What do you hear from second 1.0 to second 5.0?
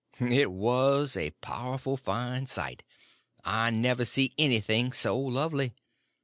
a powerful fine sight; I never see anything